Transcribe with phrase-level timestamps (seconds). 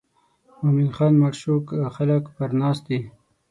[0.63, 1.55] مومن خان مړ شو
[1.95, 2.99] خلک پر ناست دي.